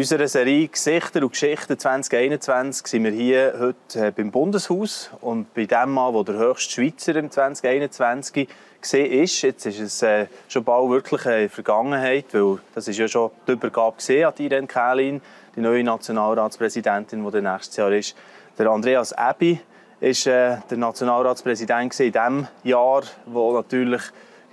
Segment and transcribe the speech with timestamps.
[0.00, 5.66] Unserer Serie Gesichter und Geschichten 2021 sind wir hier heute äh, beim Bundeshaus und bei
[5.66, 8.48] dem Mann, der der höchste Schweizer im 2021
[8.80, 9.42] gesehen ist.
[9.42, 13.52] Jetzt ist es äh, schon bald wirklich eine Vergangenheit, weil das ist ja schon die
[13.52, 15.20] Übergabe an Irene Kählin,
[15.54, 18.16] die neue Nationalratspräsidentin, die nächstes Jahr ist.
[18.58, 19.60] Der Andreas Ebi
[20.00, 24.02] ist äh, der Nationalratspräsident in diesem Jahr, wo natürlich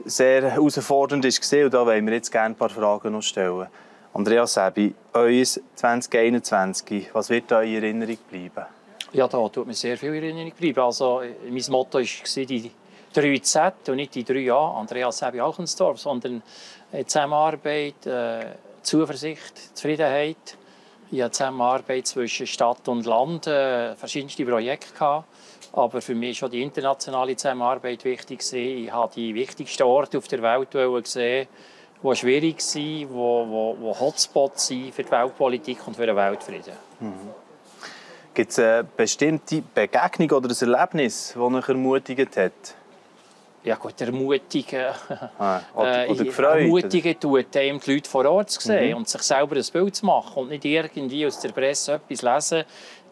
[0.04, 1.64] sehr herausfordernd war.
[1.64, 3.68] Und da wollen wir jetzt gerne ein paar Fragen noch stellen.
[4.18, 8.66] Andreas Sebi, euer 2021, was wird da in Erinnerung bleiben?
[9.14, 10.80] Ja, da tut mir sehr viel in Erinnerung bleiben.
[10.80, 12.72] Also, mein Motto war die
[13.14, 16.42] 3Z und nicht die 3A, Andreas Sebi Alchensdorf, sondern
[17.06, 20.58] Zusammenarbeit, äh, Zuversicht, Zufriedenheit.
[21.12, 25.28] Ich hatte Zusammenarbeit zwischen Stadt und Land, äh, verschiedenste Projekte gehabt.
[25.74, 28.42] Aber für mich war die internationale Zusammenarbeit wichtig.
[28.52, 31.48] Ich habe die wichtigsten Orte auf der Welt gesehen
[32.04, 36.74] die schwierig sind, die, die, die Hotspots sind für die Weltpolitik und für den Weltfrieden.
[37.00, 37.14] Mhm.
[38.34, 42.76] Gibt es eine bestimmte Begegnung oder ein Erlebnis, das euch ermutigt hat?
[43.64, 44.86] Ja gut, ermutigen.
[45.40, 48.98] Ah, oder, äh, oder gefreut, ermutigen tut einem die Leute vor Ort zu sehen mhm.
[48.98, 52.64] und sich selber ein Bild zu machen und nicht irgendwie aus der Presse etwas lesen.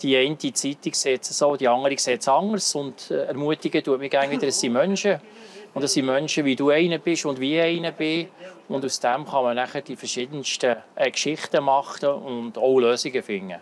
[0.02, 4.00] Die eine Zeitung sieht es so, die andere sieht es anders und äh, ermutigen tut
[4.00, 5.20] mich wieder, es sind Menschen.
[5.76, 8.30] Und es sind Menschen, wie du einer bist und wie einer bin.
[8.70, 13.60] Und aus dem kann man nachher die verschiedensten äh, Geschichten machen und auch Lösungen finden.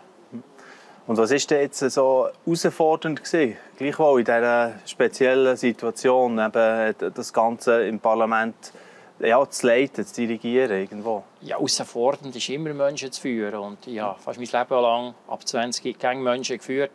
[1.08, 3.56] Und was war denn jetzt so herausfordernd gewesen?
[3.76, 8.72] Gleichwohl in dieser speziellen Situation, eben das Ganze im Parlament
[9.18, 11.24] ja, zu leiten, zu dirigieren irgendwo?
[11.40, 13.56] Ja, herausfordernd ist immer Menschen zu führen.
[13.56, 16.92] Und ich habe fast mein Leben lang, ab 20, Jahre Menschen geführt.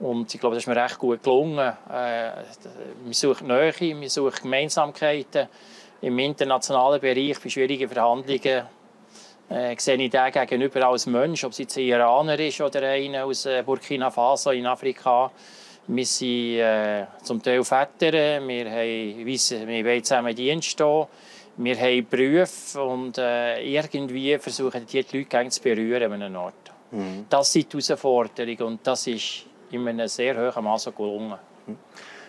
[0.00, 1.72] Und ich glaube, das ist mir recht gut gelungen.
[1.90, 2.30] Äh,
[3.04, 5.48] wir suchen Nähe, wir suchen Gemeinsamkeiten.
[6.02, 8.66] Im internationalen Bereich, bei schwierigen Verhandlungen,
[9.48, 13.24] äh, sehe ich den gegenüber als Mensch, ob es jetzt ein Iraner ist oder einer
[13.24, 15.30] aus äh, Burkina Faso in Afrika.
[15.86, 21.06] Wir sind äh, zum Teil Väter, wir, haben, wir wollen zusammen Dienst stehen,
[21.58, 26.72] wir haben Berufe und äh, irgendwie versuchen die, die Leute zu berühren an einem Ort.
[26.90, 27.26] Mhm.
[27.30, 31.38] Das sind die Herausforderungen und das ist in einem sehr hohen Maße gelungen.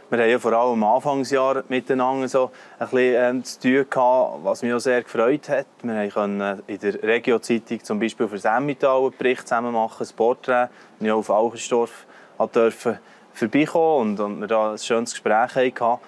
[0.10, 2.50] Wir haben ja vor allem am Anfangsjahr miteinander so
[2.80, 5.66] ein bisschen, äh, zu tun gehabt, was mich auch sehr gefreut hat.
[5.84, 10.16] Wir konnten in der Regio-Zeitung zum Beispiel für das Emmental einen Bericht zusammen machen, ein
[10.16, 10.70] Porträt,
[11.02, 12.06] ich auf Alchersdorf
[12.54, 13.00] durfte
[13.34, 16.00] vorbeikommen und, und wir da ein schönes Gespräch hatten.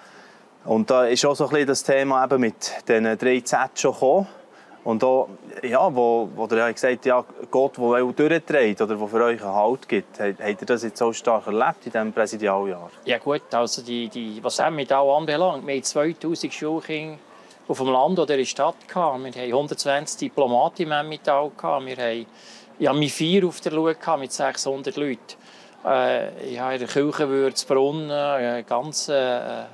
[0.64, 3.92] Und da ist auch so ein bisschen das Thema eben mit diesen drei Z schon
[3.92, 4.26] gekommen.
[4.82, 5.26] Und da,
[5.62, 9.54] ja, wo, wo ihr gesagt ja, Gott, der euch durchträgt oder der für euch einen
[9.54, 12.90] Halt gibt, habt ihr das jetzt so stark erlebt in diesem Präsidialjahr?
[13.04, 17.18] Ja gut, also die, die, was auch anbelangt, wir haben 2000 Schulkinder
[17.68, 19.22] auf dem Land oder in der Stadt gehabt.
[19.22, 21.86] Wir haben 120 Diplomaten im Emmental gehabt.
[21.86, 22.26] Wir haben
[22.78, 25.36] ja, mit vier auf der Schule mit 600 Leuten.
[25.84, 29.64] Äh, ja, in der Kirche Würzbrunnen, äh, ganz äh,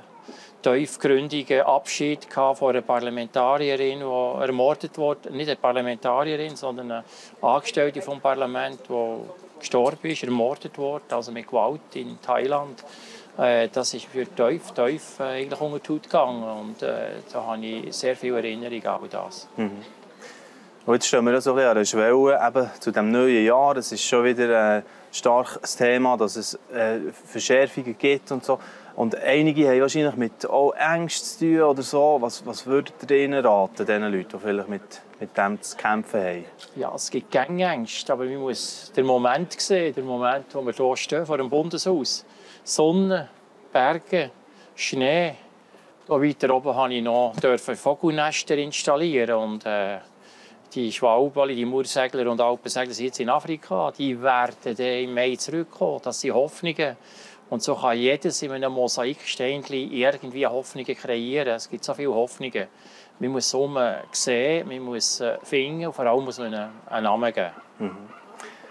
[0.67, 5.31] tiefgründigen Abschied von einer Parlamentarierin, die ermordet wurde.
[5.31, 7.03] Nicht eine Parlamentarierin, sondern eine
[7.41, 12.83] Angestellte vom Parlament, die gestorben ist, ermordet wurde, also mit Gewalt in Thailand.
[13.37, 17.43] Äh, das ist für tief, tief äh, eigentlich unter die Haut gegangen und äh, da
[17.43, 19.47] habe ich sehr viel Erinnerung an das.
[19.55, 19.71] Mhm.
[20.85, 23.75] Und jetzt stehen wir so ein an der Schwelle eben zu dem neuen Jahr.
[23.77, 24.83] Es ist schon wieder
[25.17, 28.59] ein starkes Thema, dass es äh, Verschärfungen gibt und so.
[28.95, 32.17] Und einige haben wahrscheinlich mit auch Ängsten zu tun oder so.
[32.19, 36.19] Was, was würdet ihr ihnen raten, diesen Leuten, die vielleicht mit, mit dem zu kämpfen
[36.19, 36.45] haben?
[36.75, 40.73] Ja, es gibt keine Ängste, aber man muss den Moment sehen, den Moment, wo wir
[40.73, 42.25] hier stehen, vor dem Bundeshaus.
[42.63, 43.29] Sonne,
[43.71, 44.31] Berge,
[44.75, 45.35] Schnee.
[46.07, 49.99] Hier weiter oben durfte ich noch Vogelnester installieren und äh,
[50.73, 53.91] die Schwalben, die Mursegler und Alpensegler sind jetzt in Afrika.
[53.97, 55.99] Die werden im Mai zurückkommen.
[56.03, 56.97] Das sind Hoffnungen.
[57.49, 61.55] Und so kann jedes in einem Mosaiksteinchen irgendwie Hoffnungen kreieren.
[61.55, 62.67] Es gibt so viele Hoffnungen.
[63.19, 67.51] Man muss es sehen, man muss finden und vor allem muss man einen Namen geben.
[67.79, 67.97] Mhm.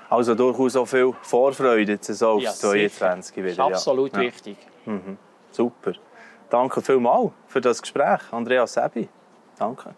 [0.09, 3.65] Also durchaus auch viel Vorfreude jetzt so auf ja, 22 wieder.
[3.65, 4.21] Absolut ja.
[4.21, 4.57] wichtig.
[4.85, 5.19] Mhm.
[5.51, 5.95] Super.
[6.49, 9.09] Danke vielmals für das Gespräch, Andreas Sebi.
[9.59, 9.95] Danke.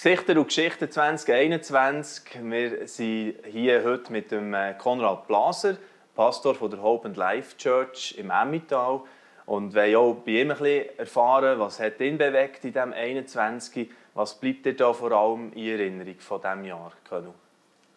[0.00, 2.22] Gesichter und Geschichten 2021.
[2.44, 5.76] Wir sind hier heute mit dem äh, Konrad Blaser.
[6.14, 9.00] Pastor von der Hope and Life Church im Emmental
[9.44, 13.90] und wollen auch bei ihm ein bisschen erfahren, was hat ihn bewegt in diesem 21.
[14.14, 17.34] Was bleibt dir da vor allem in Erinnerung von diesem Jahr, Kanu?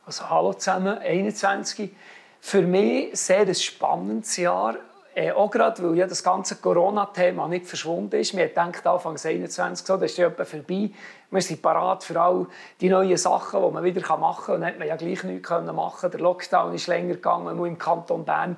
[0.04, 1.92] Also hallo zusammen, 21.
[2.40, 4.78] Für mich sehr ein spannendes Jahr.
[5.14, 8.36] Äh, auch gerade, weil ja das ganze Corona-Thema nicht verschwunden ist.
[8.36, 10.90] Wir denkt Anfang 2021, so, das ist ja etwa vorbei.
[11.30, 12.48] Wir sind parat für all
[12.80, 14.56] die neuen Sachen, die man wieder machen kann.
[14.56, 17.78] Und dann hat man ja gleich nichts machen Der Lockdown ist länger gegangen, nur im
[17.78, 18.56] Kanton Bern.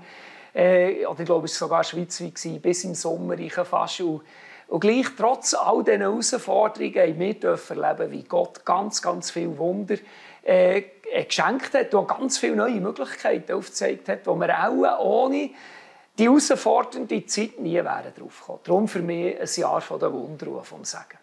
[0.54, 4.02] Äh, oder ich glaube, es war sogar schweizweit, bis im Sommer fast.
[4.02, 4.22] Und,
[4.68, 9.58] und gleich, trotz all diesen Herausforderungen, haben wir dürfen erleben, wie Gott ganz, ganz viele
[9.58, 9.96] Wunder
[10.44, 10.84] äh,
[11.26, 15.50] geschenkt hat und ganz viele neue Möglichkeiten aufgezeigt hat, die wir auch ohne
[16.18, 18.60] die herausfordernde Zeit nie wären drauf gekommen.
[18.64, 21.18] Darum für mich ein Jahr von der Wunder vom Sagen.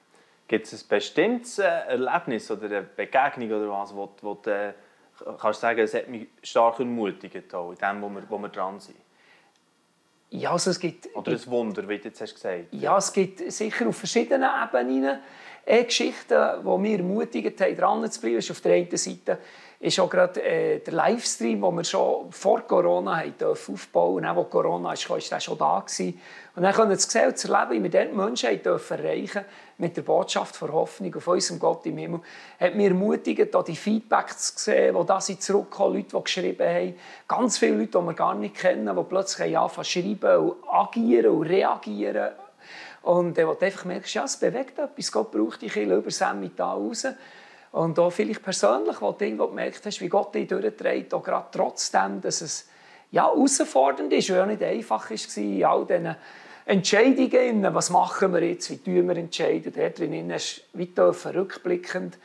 [0.48, 4.72] Gibt es ein bestimmtes äh, Erlebnis oder eine Begegnung oder was, wo, wo du äh,
[5.40, 8.96] kannst sagen, es hat mich stark ermutigt, in dem, wo wir, wo wir dran sind?
[10.30, 11.08] Ja, also es gibt...
[11.14, 15.20] Oder ein Wunder, wie du jetzt hast gesagt Ja, es gibt sicher auf verschiedenen Ebenen
[15.66, 18.38] Geschichten, die mich ermutigt haben, dran zu bleiben.
[18.38, 19.38] Auf der einen Seite
[19.80, 24.26] ist auch gerade äh, der Livestream, den wir schon vor Corona haben aufbauen durften.
[24.26, 25.80] Als Corona kam, war der schon da.
[25.80, 26.20] Gewesen.
[26.54, 29.44] Und dann können wir sehen und erleben, wie wir dort Menschen dürfen erreichen
[29.78, 32.20] mit der Botschaft von Hoffnung auf unserem Gott im Himmel.
[32.60, 36.94] Hat mich ermutigt, die Feedbacks zu sehen, die da sind Leute, die geschrieben haben.
[37.26, 41.30] Ganz viele Leute, die wir gar nicht kennen, die plötzlich anfangen zu schreiben und agieren
[41.30, 42.32] und reagieren.
[43.00, 45.10] Und äh, wo du einfach merkst, ja, es bewegt etwas.
[45.10, 47.06] Gott braucht dich über Semmital raus.
[47.72, 52.20] Und auch vielleicht persönlich, wo du gemerkt hast, wie Gott dich durchträgt, auch gerade trotzdem,
[52.20, 52.68] dass es
[53.12, 56.16] ja, herausfordernd ist und ja nicht einfach war in all diesen
[56.64, 57.74] Entscheidungen.
[57.74, 58.70] Was machen wir jetzt?
[58.70, 59.72] Wie tun wir entscheiden?
[59.74, 60.92] Da drin hast du wie
[61.38, 62.18] rückblickend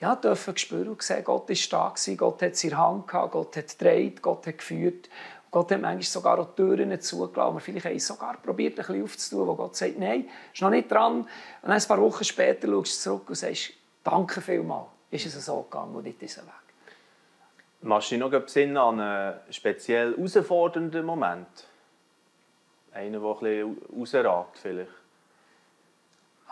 [0.00, 3.78] ja, dürfen spüren und sehen, Gott war stark, Gott hat seine Hand gehabt, Gott hat
[3.78, 5.08] gedreht, Gott hat geführt.
[5.48, 7.60] Gott hat manchmal sogar auch Türen zugelassen.
[7.60, 11.20] Vielleicht haben sogar probiert, ein bisschen aufzutun, wo Gott sagt, nein, ist noch nicht dran.
[11.20, 11.28] Und
[11.62, 13.70] dann ein paar Wochen später schaust du zurück und sagst,
[14.04, 16.52] danke vielmals, ist es so gegangen und nicht diesen Weg.
[17.82, 21.66] Machst du dich noch Sinn an einen speziell herausfordernden Moment?
[22.92, 24.90] Einen, der ein bisschen rausragt vielleicht?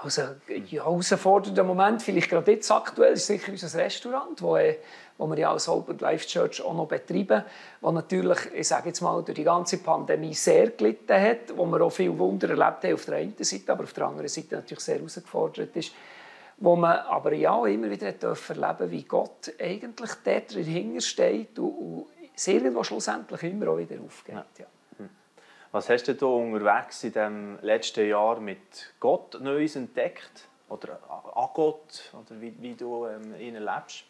[0.03, 4.79] Also, ja, herausfordernder Moment, vielleicht gerade jetzt aktuell, ist sicher unser Restaurant, wo, äh,
[5.19, 7.45] wo wir ja als Open Life Church auch noch betreiben,
[7.83, 11.83] wo natürlich, ich sage jetzt mal, durch die ganze Pandemie sehr gelitten hat, wo wir
[11.83, 14.81] auch viele Wunder erlebt haben auf der einen Seite, aber auf der anderen Seite natürlich
[14.81, 15.93] sehr herausgefordert ist,
[16.61, 21.71] wo man aber ja immer wieder erleben erleben wie Gott eigentlich dort dahinter steht und,
[21.71, 24.35] und es irgendwo schlussendlich immer auch wieder aufgeht.
[24.35, 24.45] Ja.
[24.59, 24.67] Ja.
[25.73, 30.49] Was hast du unterwegs in dem letzten Jahr mit Gott Neues entdeckt?
[30.69, 30.99] Oder
[31.35, 32.13] an Gott?
[32.13, 34.05] Oder wie, wie du ähm, ihn erlebst?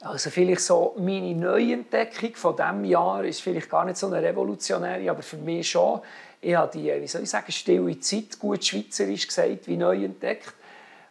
[0.00, 5.10] Also vielleicht so meine Neuentdeckung von diesem Jahr ist vielleicht gar nicht so eine revolutionäre,
[5.10, 6.00] aber für mich schon.
[6.40, 10.54] Ich habe die, wie soll ich sagen, stille Zeit, gut schweizerisch gesagt, wie neu entdeckt,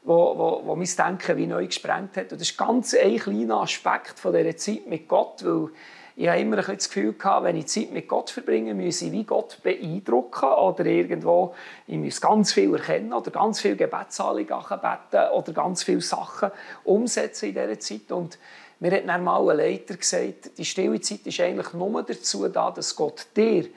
[0.05, 2.31] wo, wo, wo mein Denken wie neu gesprengt hat.
[2.31, 5.69] Und das ist ganz ein kleiner Aspekt von dieser Zeit mit Gott, weil
[6.17, 9.11] ich habe immer ein das Gefühl gehabt, wenn ich Zeit mit Gott verbringe, muss ich
[9.11, 11.53] wie Gott beeindrucken oder irgendwo,
[11.87, 16.51] ich muss ganz viel erkennen oder ganz viel Gebetsanliegen beten oder ganz viele Sachen
[16.85, 18.11] umsetzen in dieser Zeit.
[18.13, 18.37] Und
[18.79, 22.71] mir hat dann mal ein Leiter gesagt, die stille Zeit ist eigentlich nur dazu da,
[22.71, 23.67] dass Gott dir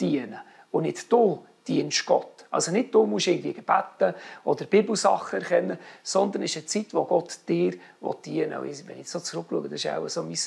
[0.00, 0.38] dienen will
[0.72, 2.35] und nicht du dienst Gott.
[2.56, 7.04] Also nicht du musst irgendwie beten oder Bibelsachen erkennen, sondern es ist eine Zeit, wo
[7.04, 7.74] Gott dir
[8.24, 8.82] dienen will.
[8.86, 10.38] Wenn ich jetzt so zurückschaue, das ist auch so mein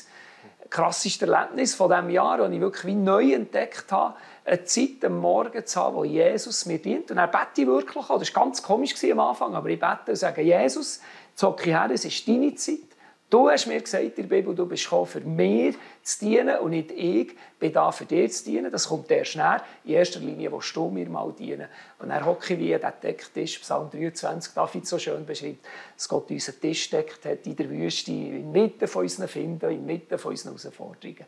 [0.70, 5.20] krasseste Erlebnis von diesem Jahr, das ich wirklich wie neu entdeckt habe, eine Zeit am
[5.20, 7.12] Morgen zu haben, wo Jesus mir dient.
[7.12, 10.16] Und er bete ich wirklich, das war ganz komisch am Anfang, aber ich bete und
[10.16, 11.02] sage, Jesus,
[11.36, 12.89] zocke her, es ist deine Zeit.
[13.30, 16.72] Du hast mir gesagt in der Bibel, du bist gekommen, für mir zu dienen und
[16.72, 18.72] nicht ich bin da für dich zu dienen.
[18.72, 19.64] Das kommt erst näher.
[19.84, 21.68] In erster Linie willst du mir mal dienen.
[22.00, 25.64] Und dann hocke ich wie der Decktisch, Psalm 23, David so schön beschreibt,
[25.96, 30.32] dass Gott unseren Tisch deckt hat in der Wüste, inmitten von unseren Finden, inmitten von
[30.32, 31.26] unseren Herausforderungen.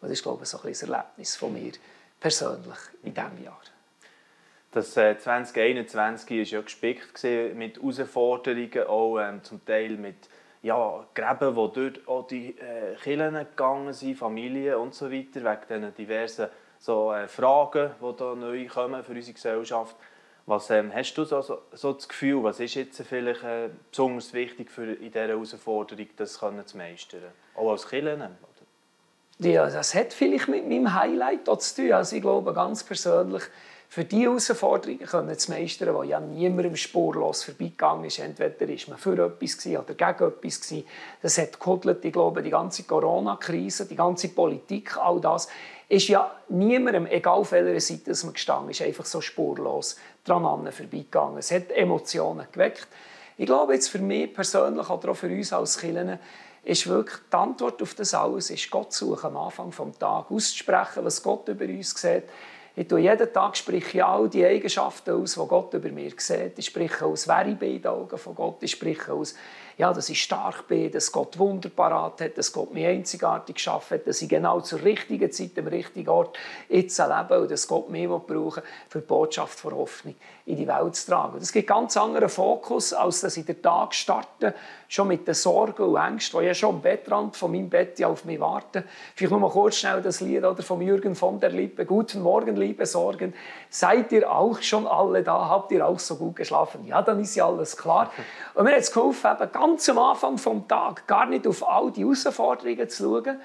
[0.00, 1.72] Und das ist, glaube ich, so ein, ein Erlebnis von mir
[2.18, 3.60] persönlich in diesem Jahr.
[4.72, 7.22] Das äh, 2021 war ja gespickt
[7.54, 10.28] mit Herausforderungen, auch ähm, zum Teil mit
[10.62, 15.60] ja, Gräben, wo dort auch die äh, Kirchen gegangen sind, Familien und so weiter, wegen
[15.68, 16.48] diesen diversen
[16.78, 19.96] so, äh, Fragen, die da neu kommen für unsere Gesellschaft.
[20.46, 24.70] Was ähm, hast du so, so, das Gefühl, was ist jetzt vielleicht äh, besonders wichtig
[24.70, 27.20] für in dieser Herausforderung, das können zu meistern?
[27.56, 28.36] Auch als Kirchen?
[29.38, 31.92] Ja, das hat vielleicht mit meinem Highlight zu tun.
[31.92, 33.42] Also ich glaube ganz persönlich,
[33.88, 38.18] für diese Herausforderungen können zu meistern, die ja niemandem spurlos vorbeigegangen ist.
[38.18, 40.74] Entweder war man für etwas oder gegen etwas.
[41.22, 45.48] Das hat gehudelt, ich glaube, die ganze Corona-Krise, die ganze Politik, all das,
[45.88, 51.38] ist ja niemandem, egal auf welcher Seite man gestanden ist, einfach so spurlos dran vorbeigegangen.
[51.38, 52.88] Es hat Emotionen geweckt.
[53.36, 56.18] Ich glaube jetzt für mich persönlich oder auch für uns als Kirchen,
[56.64, 61.04] ist wirklich die Antwort auf das alles, ist Gott suchen am Anfang des Tages, auszusprechen,
[61.04, 62.24] was Gott über uns sieht,
[62.78, 66.58] Ich tue jeden Tag spreche all die Eigenschaften aus, die Gott über mir sieht.
[66.58, 68.62] Ich spreche aus, wer ich bin in den Augen von Gott.
[68.62, 69.34] Ich spreche aus,
[69.78, 73.98] ja, dass ich stark bin, dass Gott Wunder parat hat, dass Gott mich einzigartig geschaffen
[73.98, 77.90] hat, dass ich genau zur richtigen Zeit am richtigen Ort jetzt lebe und dass Gott
[77.90, 80.14] mich brauchen für die Botschaft von Hoffnung
[80.46, 81.38] in die Welt zu tragen.
[81.38, 84.54] Das gibt einen ganz anderen Fokus, als dass ich den Tag starte,
[84.88, 88.24] schon mit den Sorgen und Ängsten, die ja schon am Bettrand von meinem Bett auf
[88.24, 88.84] mich warten.
[89.14, 91.84] Vielleicht nur mal kurz schnell das Lied oder von Jürgen von der Lippe.
[91.84, 93.34] Guten Morgen, liebe Sorgen.
[93.76, 95.50] Seid ihr auch schon alle da?
[95.50, 96.86] Habt ihr auch so gut geschlafen?
[96.86, 98.10] Ja, dann ist ja alles klar.
[98.54, 101.90] Und mir hat es geholfen, eben ganz am Anfang des Tages gar nicht auf all
[101.90, 103.38] die Herausforderungen zu schauen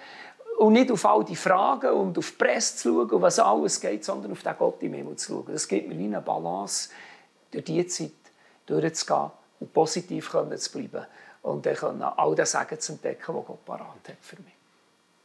[0.57, 3.81] und nicht auf all die Fragen und auf die Presse zu schauen und was alles
[3.81, 5.51] geht, sondern auf den Gott im Himmel zu schauen.
[5.51, 6.91] Das gibt mir eine Balance,
[7.51, 8.11] durch diese Zeit
[8.67, 11.05] durchzugehen und positiv zu bleiben
[11.41, 14.53] und dann all das Sagen zu entdecken, was Gott parat hat für mich.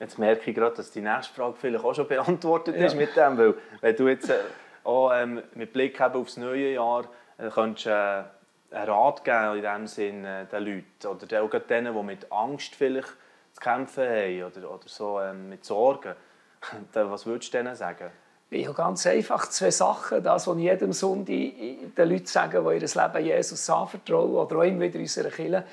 [0.00, 2.98] Jetzt merke ich gerade, dass die nächste Frage vielleicht auch schon beantwortet ist ja.
[2.98, 4.40] mit dem, weil wenn du jetzt äh,
[4.86, 7.04] auch ähm, mit Blick aufs neue Jahr
[7.38, 8.22] äh, könntest, äh,
[8.70, 12.74] einen Rat geben in dem Sinne äh, den Leuten oder auch denen, die mit Angst
[12.74, 13.08] vielleicht
[13.52, 16.14] zu kämpfen haben oder, oder so ähm, mit Sorgen.
[16.92, 18.10] Was würdest du denen sagen?
[18.50, 20.22] Ja, ganz einfach zwei Sachen.
[20.22, 24.62] Das, was ich jedem Sonntag den Leuten sage, die ihr Leben Jesus anvertrauen oder auch
[24.62, 25.64] immer wieder in unserer Kirche,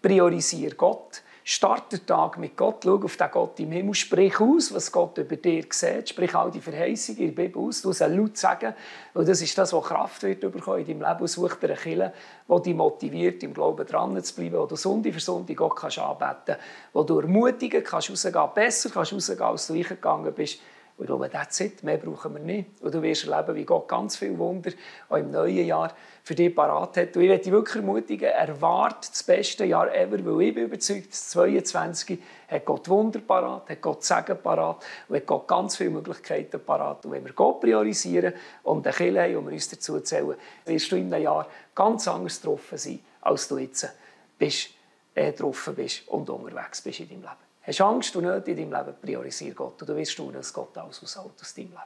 [0.00, 1.22] priorisiere Gott.
[1.44, 5.18] Start den Tag mit Gott, schau auf den Gott im Himmel, sprich aus, was Gott
[5.18, 8.74] über dir sieht, sprich all die Verheißungen in der Bibel aus, du es laut sagen,
[9.12, 11.26] weil das ist das, was Kraft wird bekommen in deinem Leben.
[11.26, 12.12] Such dir eine Kirche,
[12.48, 15.98] die dich motiviert, im Glauben dran zu bleiben, wo du Sonntag für Sonntag Gott kannst
[15.98, 16.60] anbeten kannst,
[16.92, 20.60] wo du ermutigen kannst, rausgehen, besser kannst rausgehen, als du reingegangen bist.
[21.02, 21.82] Und ich glaube, that's it.
[21.82, 22.80] Mehr brauchen wir nicht.
[22.80, 24.70] Und du wirst erleben, wie Gott ganz viele Wunder
[25.08, 25.92] auch im neuen Jahr
[26.22, 27.16] für dich parat hat.
[27.16, 31.10] Und ich möchte dich wirklich ermutigen, erwarte das beste Jahr ever, weil ich bin überzeugt,
[31.10, 35.90] das 22 hat Gott Wunder parat, hat Gott Segen parat und hat Gott ganz viele
[35.90, 37.04] Möglichkeiten parat.
[37.04, 40.92] Und wenn wir Gott priorisieren und den Kill haben und wir uns dazu zählen, wirst
[40.92, 43.92] du in einem Jahr ganz anders getroffen sein, als du jetzt
[44.38, 44.70] bist,
[45.16, 47.51] äh, getroffen bist und unterwegs bist in deinem Leben.
[47.64, 50.76] Hast Angst und Nöte in deinem Leben, priorisiere Gott und du wirst tun, dass Gott
[50.76, 51.82] alles aushält aus deinem Leben.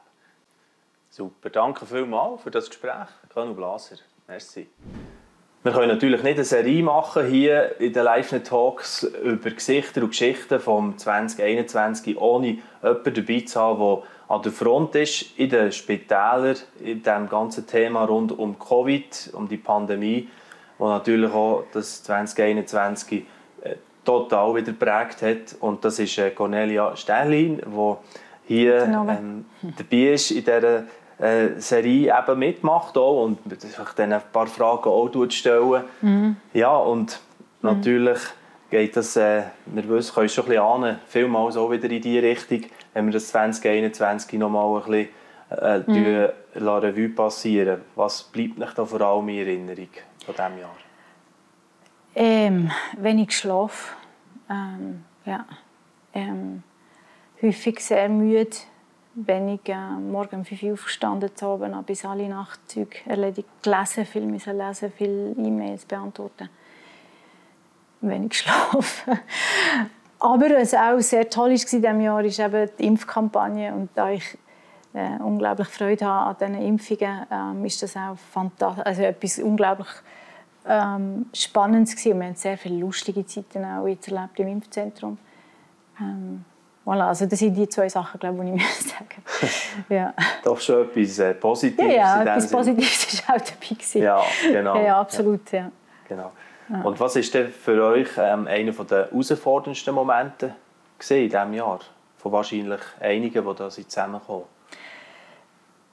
[1.09, 3.97] Super, danke vielmals für das Gespräch, Colonel Blaser.
[4.27, 4.67] Merci.
[5.63, 10.59] Wir können natürlich nicht eine Serie machen hier in den Live-Talks über Gesichter und Geschichten
[10.59, 16.57] vom 2021, ohne jemanden dabei zu haben, der an der Front ist, in den Spitälern,
[16.79, 20.29] in dem ganzen Thema rund um Covid, um die Pandemie,
[20.77, 23.25] wo natürlich auch das 2021 äh,
[24.07, 25.59] total wieder geprägt hat.
[25.59, 27.95] Und das ist äh, Cornelia Sterlin, die
[28.47, 30.83] hier ähm, dabei ist in dieser
[31.19, 33.39] äh, Serie eben mitmacht auch und
[33.97, 35.83] dann ein paar Fragen auch stellen.
[36.01, 36.37] Mhm.
[36.53, 37.19] Ja, und
[37.61, 37.69] mhm.
[37.69, 38.19] natürlich
[38.69, 42.23] geht das, äh, wir wissen, können schon ein bisschen ahnen, vielmals auch wieder in diese
[42.23, 42.61] Richtung,
[42.93, 45.09] wenn wir das 2021 noch mal ein bisschen
[45.49, 46.29] äh, mhm.
[46.55, 47.81] La Revue passieren.
[47.95, 49.89] Was bleibt euch da vor allem in Erinnerung
[50.25, 50.75] von diesem Jahr?
[52.15, 53.96] Ähm, wenig Schlaf.
[54.49, 55.45] Ähm, ja.
[56.13, 56.63] Ähm,
[57.41, 58.57] häufig sehr müde
[59.19, 63.01] wenn ich äh, morgen um 5 Uhr aufgestanden zu haben, habe bis alle Nacht Zeug
[63.07, 66.49] erledigt, gelesen, viel müssen lesen, viele E-Mails beantworten.
[68.01, 69.19] Wenig geschlafen.
[70.19, 73.73] Aber was auch sehr toll war in diesem Jahr, ist eben die Impfkampagne.
[73.73, 74.37] Und da ich
[74.93, 79.89] äh, unglaublich Freude habe an diesen Impfungen, ähm, ist das auch fantastisch, also etwas unglaublich
[80.67, 82.19] ähm, Spannendes gewesen.
[82.19, 85.17] wir haben sehr viele lustige Zeiten auch jetzt erlebt im Impfzentrum.
[85.99, 86.45] Ähm,
[86.87, 90.13] Voilà, also das sind die zwei Sachen, glaube ich, die ich sagen ja.
[90.41, 91.85] Doch schon etwas äh, Positives.
[91.85, 93.75] Ja, ja etwas Positives war auch dabei.
[93.75, 94.01] Gewesen.
[94.01, 94.81] Ja, genau.
[94.81, 95.69] Ja, absolut, ja.
[96.07, 96.31] Genau.
[96.69, 96.81] Ja.
[96.83, 100.55] Und was war denn für euch ähm, einer der herausforderndsten Momente
[101.09, 101.79] in diesem Jahr?
[102.19, 104.45] Von wahrscheinlich einigen, die da zusammenkommen?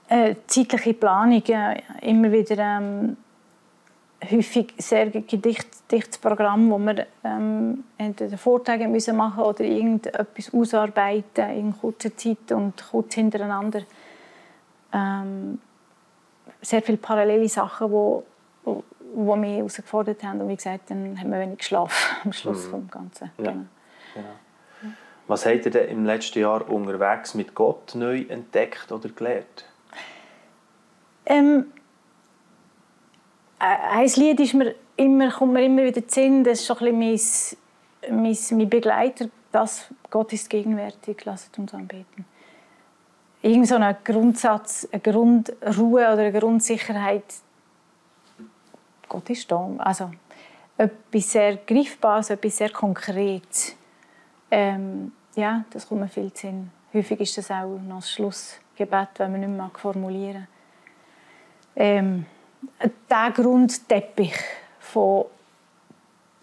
[0.07, 3.17] Äh, zeitliche Planung, äh, immer wieder ähm,
[4.31, 11.51] häufig sehr gedicht, dichtes Programm, wo wir ähm, entweder Vorträge müssen machen oder irgendetwas ausarbeiten
[11.51, 13.83] in kurzer Zeit und kurz hintereinander.
[14.93, 15.59] Ähm,
[16.61, 18.25] sehr viele parallele Sachen, wo,
[18.65, 18.83] wo,
[19.15, 20.41] wo mich herausgefordert haben.
[20.41, 22.83] Und wie gesagt, dann haben wir wenig geschlafen am Schluss mhm.
[22.83, 23.31] des Ganzen.
[23.39, 23.45] Ja.
[23.45, 23.65] Genau.
[24.15, 24.29] Genau.
[25.27, 29.65] Was habt ihr denn im letzten Jahr unterwegs mit Gott neu entdeckt oder gelernt?
[31.27, 31.84] Ähm, äh,
[33.65, 36.99] ein Lied ist mir immer, kommt mir immer wieder zu Sinn, das ist schon ein
[36.99, 37.59] bisschen
[38.11, 42.27] mein, mein, Begleiter, das Gott ist gegenwärtig, lasst uns anbeten.
[43.43, 47.25] Irgend so ein Grundsatz, eine Grundruhe oder eine Grundsicherheit,
[49.09, 49.71] Gott ist da.
[49.79, 50.11] Also
[50.77, 53.77] etwas sehr Greifbares, etwas sehr Konkretes.
[54.51, 56.71] Ähm, ja, das kommt mir viel zu Sinn.
[56.93, 60.49] Häufig ist das auch noch das Schluss, Gebet, wenn man nicht mehr formulieren
[61.77, 62.27] ähm,
[63.11, 64.35] Der Grundteppich
[64.81, 65.27] von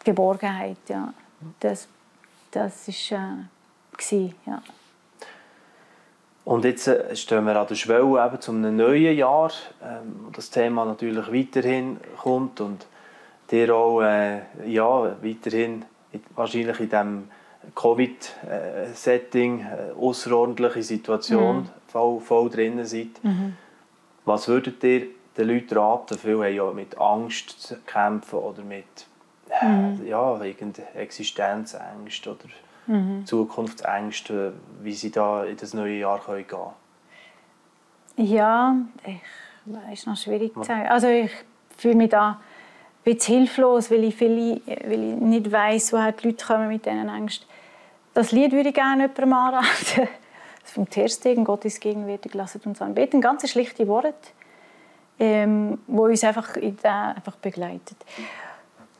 [0.04, 1.14] Geborgenheit, ja,
[1.60, 1.88] das,
[2.52, 4.64] das ist, äh, war, ja.
[6.44, 9.52] Und jetzt äh, stehen wir an der Schwelle eben zu einem neuen Jahr,
[9.84, 12.88] ähm, wo das Thema natürlich weiterhin kommt und
[13.52, 15.86] dir auch äh, ja, weiterhin
[16.36, 17.28] wahrscheinlich in diesem
[17.76, 21.70] Covid-Setting, äh, außerordentliche Situation, mhm.
[21.88, 23.24] voll, voll drin seid.
[23.24, 23.56] Mhm.
[24.26, 25.08] Was würdet ihr
[25.38, 26.18] den Leuten raten?
[26.18, 29.08] Viele haben ja mit Angst zu kämpfen oder mit
[29.62, 30.06] mhm.
[30.06, 30.40] ja,
[30.96, 32.50] Existenzängsten oder
[32.88, 33.26] mhm.
[33.26, 36.74] Zukunftsängste, wie sie da in das neue Jahr gehen können?
[38.18, 39.22] Ja, ich
[39.94, 40.88] ist noch schwierig zu sagen.
[40.88, 41.32] Also ich
[41.78, 42.38] fühle mich da ein
[43.04, 47.10] bisschen hilflos, weil ich, viele, weil ich nicht weiß, woher die Leute kommen mit diesen
[47.10, 47.48] Ängsten.
[48.14, 50.10] Das Lied würde ich gerne jemandem anraten.
[50.62, 53.22] Das vom Terstegen, Gott ist gegenwärtig, lasst uns anbeten.
[53.22, 54.14] Ganz schlichte Worte,
[55.22, 57.96] ähm, wo uns einfach, in einfach begleitet.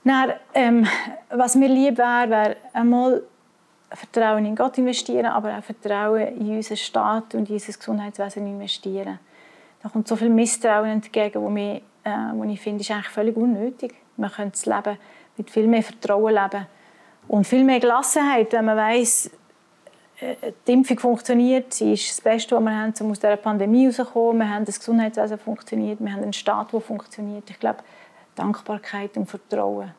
[0.04, 0.88] Dann, ähm,
[1.32, 3.24] was mir lieb wäre, wäre einmal
[3.90, 9.18] Vertrauen in Gott investieren, aber auch Vertrauen in unseren Staat und in unser Gesundheitswesen investieren.
[9.82, 13.36] Da kommt so viel Misstrauen entgegen, wo, mir, äh, wo ich finde, ist eigentlich völlig
[13.36, 13.96] unnötig.
[14.16, 14.98] Man könnte das Leben
[15.38, 16.68] mit viel mehr Vertrauen leben
[17.30, 19.32] und viel mehr Gelassenheit, wenn man weiß,
[20.68, 24.40] die Impfung funktioniert, sie ist das Beste, was wir haben, um aus dieser Pandemie herauszukommen.
[24.40, 27.50] Wir haben das Gesundheitswesen funktioniert, wir haben einen Staat, der funktioniert.
[27.50, 27.80] Ich glaube,
[28.36, 29.94] Dankbarkeit und Vertrauen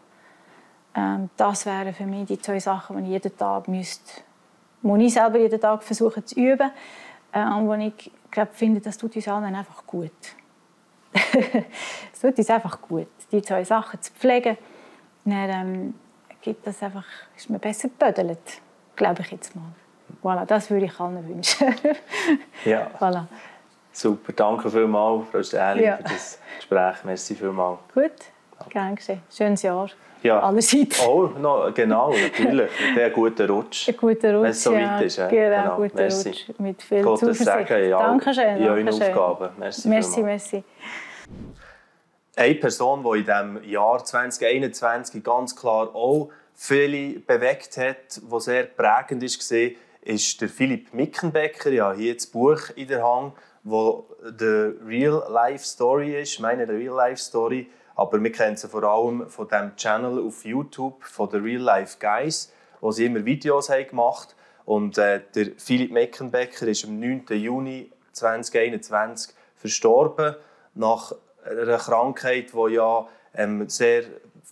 [0.94, 4.22] ähm, das wären für mich die zwei Sachen, die ich jeden Tag müsste,
[4.82, 6.70] wo ich selber jeden Tag versuche zu üben
[7.32, 10.12] äh, und wo ich glaube, finde, das tut uns allen einfach gut.
[11.12, 14.58] es tut uns einfach gut, die zwei Sachen zu pflegen.
[15.24, 15.94] Dann ähm,
[16.40, 18.60] gibt das einfach, ist man besser gebödelt,
[18.96, 19.72] glaube ich jetzt mal.
[20.22, 21.74] Voilà, das würde ich allen wünschen.
[22.64, 22.90] ja.
[22.98, 23.26] Voilà.
[23.92, 25.96] Super, danke vielmals, Frau Stähli, ja.
[25.96, 27.04] für das Gespräch.
[27.04, 27.78] Merci vielmals.
[27.92, 28.12] Gut,
[28.70, 29.22] gerne geschehen.
[29.30, 29.88] Schönes Jahr
[30.22, 30.40] ja.
[30.40, 31.04] allerseits.
[31.06, 32.70] Oh, no, genau, natürlich.
[32.96, 33.88] Der gute Rutsch.
[33.88, 34.96] Ein guter Rutsch, Wenn es so ja.
[34.96, 35.16] weit ist.
[35.16, 35.28] Ja.
[35.28, 35.76] Genau, genau.
[35.76, 36.28] guter Merci.
[36.28, 36.58] Rutsch.
[36.58, 37.68] Mit viel Gottes Zuversicht.
[37.68, 38.56] Segen, ja, Dankeschön.
[38.56, 39.48] in euren Aufgaben.
[39.58, 40.64] Merci, merci, merci.
[42.34, 48.64] Eine Person, die in diesem Jahr 2021 ganz klar auch viele bewegt hat, die sehr
[48.64, 49.70] prägend war,
[50.02, 51.70] ist der Philipp Mickenbecker.
[51.70, 58.32] Ja, hier das Buch in der Hand, wo die Real-Life-Story ist, meine Real-Life-Story aber wir
[58.32, 62.90] kennen sie vor allem von dem Channel auf YouTube von The Real Life Guys, wo
[62.90, 64.34] sie immer Videos haben gemacht
[64.64, 67.24] Und äh, der Philipp Meckenbecker ist am 9.
[67.30, 70.36] Juni 2021 verstorben
[70.74, 71.12] nach
[71.44, 74.04] einer Krankheit, die ja ähm, sehr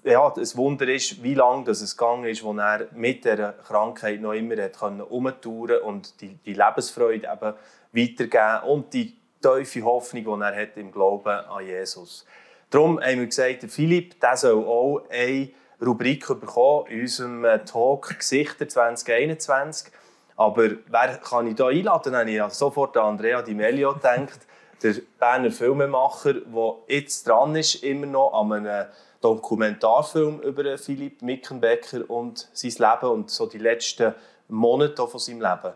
[0.05, 4.20] ja, ein Wunder ist, wie lange das es gegangen ist, wo er mit dieser Krankheit
[4.20, 7.55] noch immer hat umtouren und die, die Lebensfreude eben
[7.92, 12.24] weitergeben und die tiefe Hoffnung, die er hat im Glauben an Jesus.
[12.70, 15.50] Darum haben wir gesagt, der Philipp der soll auch eine
[15.85, 19.92] Rubrik bekommen in unserem äh, Talk Gesichter 2021.
[20.37, 22.12] Aber wer kann ich hier einladen?
[22.12, 24.40] Dann habe ich sofort an Andrea Di Melio gedacht,
[24.83, 28.87] der Berner Filmemacher, der jetzt dran ist, immer noch an einem
[29.21, 34.15] Dokumentarfilm über Philipp Mickenbecker und sein Leben und so die letzten
[34.49, 35.75] Monate von seinem Leben.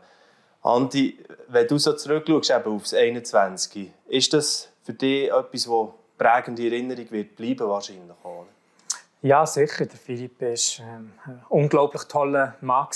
[0.62, 6.64] Andi, wenn du so zurückschaust eben aufs 21, ist das für dich etwas, das prägende
[6.64, 8.46] Erinnerung wird bleiben wahrscheinlich auch.
[9.20, 9.86] Ja, sicher.
[9.86, 10.48] Der Philipp war
[10.86, 12.88] ähm, ein unglaublich toller Mann.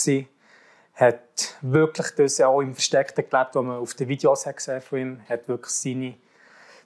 [0.94, 4.80] Er hat wirklich das auch im Versteckten gelebt, was man auf den Videos hat gesehen
[4.80, 5.20] von ihm.
[5.28, 6.14] Hat wirklich seine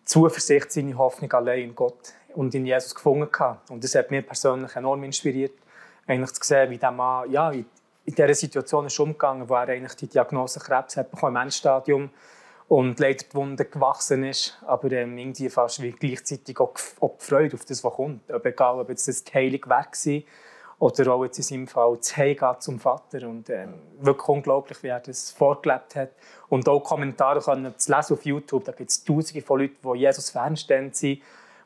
[0.05, 3.29] Zuversicht, seine Hoffnung allein in Gott und in Jesus gefunden.
[3.69, 5.55] Und das hat mich persönlich enorm inspiriert,
[6.07, 9.95] eigentlich zu sehen, wie der Mann ja, in dieser Situation ist umgegangen, wo er eigentlich
[9.95, 12.11] die Diagnose Krebs hat bekommen im Endstadium
[12.69, 17.25] und leider die Wunde gewachsen ist, aber ähm, irgendwie fast wie gleichzeitig auch, auch die
[17.25, 18.31] Freude auf das, was kommt.
[18.31, 20.23] Ob egal, ob jetzt das Heilig weg war
[20.79, 23.29] oder auch jetzt in seinem Fall das Heimgehen zum Vater.
[23.29, 26.11] Und ähm, wirklich unglaublich, wie er das vorgelebt hat.
[26.49, 29.99] Und auch Kommentare können zu lesen auf YouTube, da gibt es tausende von Leuten, die
[29.99, 31.23] Jesus fernstehend sind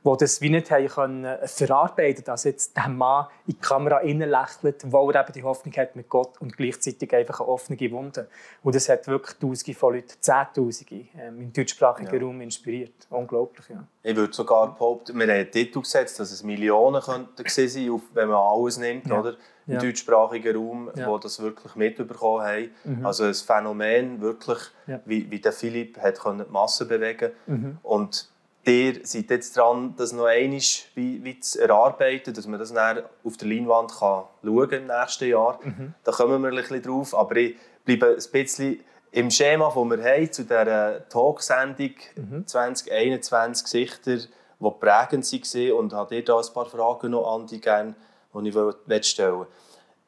[0.07, 4.01] die das wie nicht haben können, äh, verarbeiten dass jetzt der Mann in die Kamera
[4.01, 8.29] lächelt, weil er eben die Hoffnung hat mit Gott und gleichzeitig einfach eine offene Wunde.
[8.63, 12.21] Und das hat wirklich Tausende von Leuten, Zehntausende ähm, im deutschsprachigen ja.
[12.21, 13.07] Raum inspiriert.
[13.11, 13.85] Unglaublich, ja.
[14.03, 18.29] Ich würde sogar behaupten, wir haben einen Titel gesetzt, dass es Millionen könnten sein wenn
[18.29, 19.19] man alles nimmt, ja.
[19.19, 19.35] oder?
[19.67, 19.81] Im ja.
[19.81, 21.09] deutschsprachigen Raum, ja.
[21.09, 22.71] wo das wirklich mitbekommen haben.
[22.85, 23.05] Mhm.
[23.05, 24.59] Also ein Phänomen, wirklich,
[25.05, 27.79] wie, wie der Philipp hat die Massen bewegen mhm.
[27.83, 28.29] und
[28.67, 30.61] ihr seid jetzt dran, das noch einmal
[30.95, 35.29] wie, wie zu erarbeiten, dass man das dann auf der Leinwand kann schauen im nächsten
[35.29, 35.61] Jahr.
[35.63, 35.95] Mhm.
[36.03, 37.15] Da kommen wir ein bisschen drauf.
[37.15, 38.81] Aber ich bleibe ein bisschen
[39.13, 42.47] Im Schema, das wir haben, zu dieser Talksendung mhm.
[42.47, 47.61] 2021 Gesichter, die prägend waren und habe dir da ein paar Fragen noch an die
[47.61, 47.95] gerne,
[48.35, 49.47] die ich stellen will.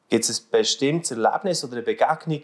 [0.09, 2.41] Gibt es ein bestimmtes Erlebnis oder eine Begegnung,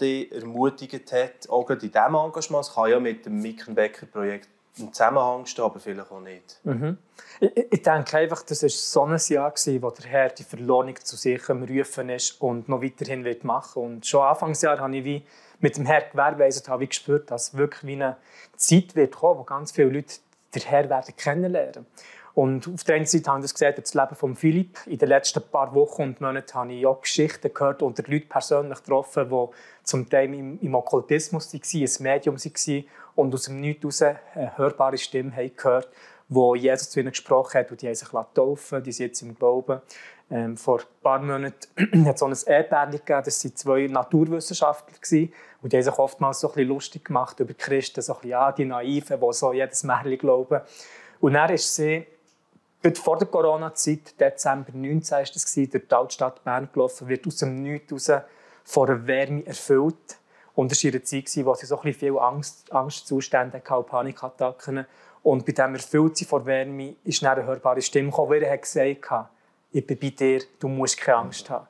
[0.00, 2.66] die dich ermutigt hat, auch in diesem Engagement?
[2.66, 4.48] Es kann ja mit dem Mickenbecker-Projekt
[4.78, 6.60] im Zusammenhang stehen, aber vielleicht auch nicht.
[6.64, 6.98] Mhm.
[7.40, 11.16] Ich, ich, denke einfach, das war so ein Jahr, wo der Herr die Verlohnung zu
[11.16, 15.26] sich am Rufen ist und noch weiterhin wird machen Und schon Anfangsjahr habe ich wie
[15.60, 18.16] mit dem Herr gewährleistet, habe ich gespürt, dass wirklich wie eine
[18.56, 20.16] Zeit wird kommen, wo ganz viele Leute
[20.54, 21.86] den Herr werden kennenlernen
[22.36, 24.78] und auf der einen Seite habe ich das gesehen, das Leben von Philipp.
[24.84, 28.76] In den letzten paar Wochen und Monaten habe ich auch Geschichten gehört und Leute persönlich
[28.76, 29.46] getroffen, die
[29.84, 32.84] zum Teil im, im Okkultismus waren, ein Medium waren
[33.16, 35.88] und aus dem Nichts heraus eine hörbare Stimme haben gehört
[36.28, 39.34] wo Jesus zu ihnen gesprochen hat und die haben sich taufen die sind jetzt im
[39.36, 39.80] Glauben.
[40.28, 41.54] Ähm, vor ein paar Monaten
[42.04, 45.98] hat es so ein Ehepaar gegeben, das waren zwei Naturwissenschaftler gewesen, und die haben sich
[45.98, 49.32] oftmals so ein bisschen lustig gemacht über Christen, so ein bisschen, ja, die Naiven, die
[49.32, 50.62] so jedes Märchen glauben.
[51.20, 52.06] Und dann ist sie
[52.82, 57.36] Gerade vor der Corona-Zeit, Dezember 19 war das, durch die Altstadt Bern gelaufen, wird aus
[57.38, 58.22] dem Nichts raus
[58.64, 60.18] von der Wärme erfüllt.
[60.56, 64.86] Und es war eine Zeit, in der sie so ein viel Angst, Angstzustände hatten, Panikattacken.
[65.22, 69.30] Und bei diesem Erfülltsein von Wärme ist eine hörbare Stimme gekommen, die gesagt
[69.72, 71.66] ich bin bei dir, du musst keine Angst haben.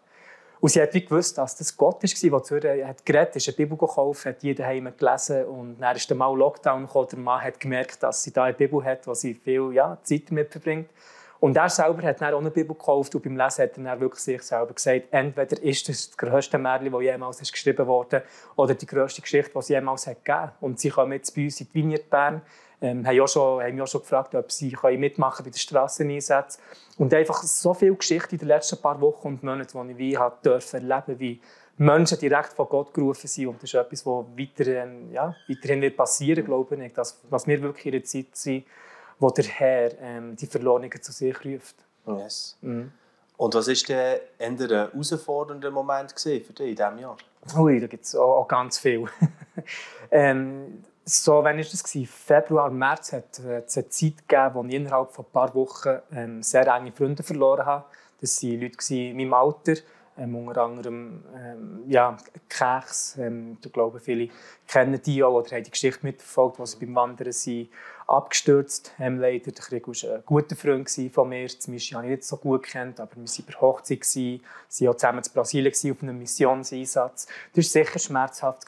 [0.60, 3.48] Und sie hat wie gewusst, dass das Gott war, der zu ihr hat geredet hat,
[3.48, 7.08] eine Bibel gekauft, hat die daheim gelesen und dann ist dann mal Lockdown gekommen.
[7.10, 10.30] Der Mann hat gemerkt, dass sie da eine Bibel hat, wo sie viel ja, Zeit
[10.30, 10.88] mit verbringt.
[11.40, 14.00] Und er selber hat dann auch eine Bibel gekauft und beim Lesen hat er dann
[14.00, 18.22] wirklich sich selber gesagt, entweder ist das das grösste Märchen, das jemals ist geschrieben wurde,
[18.56, 20.52] oder die grösste Geschichte, die es jemals hat gegeben.
[20.60, 22.42] Und sie kommen jetzt bei uns in die Vignette Bern
[22.80, 26.62] ähm, haben, auch schon, haben auch schon gefragt, ob sie können mitmachen bei den Strasseneinsätzen.
[26.98, 30.18] Und einfach so viel Geschichte in den letzten paar Wochen und Monaten, die ich wie
[30.18, 31.40] hat dürfen erleben, wie
[31.78, 33.48] Menschen direkt von Gott gerufen sind.
[33.48, 36.92] Und das ist etwas, was weiterhin, ja, weiterhin wird passieren, glaube ich.
[36.94, 38.64] Dass, dass wir wirklich in einer Zeit sind,
[39.18, 41.76] wo der Herr ähm, die Verlorenen zu sich ruft.
[42.06, 42.56] Yes.
[42.60, 42.92] Mhm.
[43.36, 47.16] Und was war der ein herausfordernder Moment für dich in diesem Jahr?
[47.56, 49.04] Ui, da gibt es auch, auch, ganz viel.
[50.10, 51.82] ähm, so, wann war das?
[52.06, 56.42] Februar, März hat es eine Zeit gegeben, wo ich innerhalb von ein paar Wochen ähm,
[56.42, 57.84] sehr enge Freunde verloren habe.
[58.20, 59.74] Das waren Leute in meinem Alter,
[60.18, 62.16] ähm, unter anderem ähm, ja,
[62.48, 63.18] Keks.
[63.18, 64.30] Ähm, ich glaube, viele
[64.66, 67.68] kennen die auch oder haben die Geschichte mitverfolgt, als sie beim Wandern sind,
[68.06, 69.50] abgestürzt ähm, leider.
[69.50, 71.48] Der Krieg war ein guter Freund von mir.
[71.66, 74.96] Mischi habe ich nicht so gut kennt, aber wir waren bei Hochzeit, wir waren auch
[74.96, 77.26] zusammen in Brasilien auf einem Missionseinsatz.
[77.54, 78.64] Das war sicher schmerzhaft.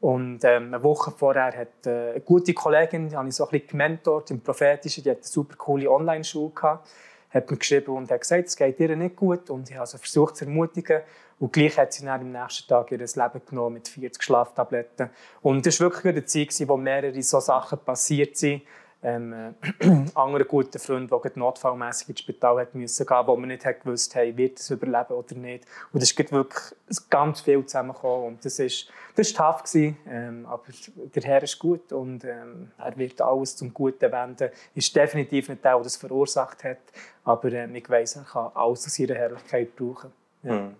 [0.00, 3.50] Und ähm, eine Woche vorher hat äh, eine gute Kollegin, die habe ich so ein
[3.50, 6.88] bisschen gementort im Prophetischen, die hat eine super coole Online-Schule gehabt,
[7.28, 9.50] hat mir geschrieben und hat gesagt, es geht ihr nicht gut.
[9.50, 11.02] Und ich habe also versucht zu ermutigen.
[11.40, 15.10] Und gleich hat sie dann am nächsten Tag ihr Leben genommen mit 40 Schlaftabletten.
[15.42, 18.62] Und das war wirklich eine Zeit, wo mehrere so Sachen passiert sind
[19.02, 23.64] ähm, äh, anderen guten Freund, der notfallmässig ins Spital hat müssen gehen, wo man nicht
[23.64, 25.64] hat gewusst hey, wird es überleben oder nicht.
[25.92, 26.74] Und es ist wirklich
[27.08, 31.58] ganz viel zusammengekommen und das ist, das war tough gewesen, ähm, aber der Herr ist
[31.58, 34.50] gut und ähm, er wird alles zum Guten wenden.
[34.74, 36.78] Ist definitiv nicht der, der das verursacht hat,
[37.24, 40.12] aber ähm, ich weiss, er kann alles aus seiner Herrlichkeit brauchen.
[40.42, 40.54] Ja.
[40.54, 40.74] Mhm.